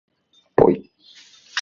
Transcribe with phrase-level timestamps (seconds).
[0.55, 0.91] ぽい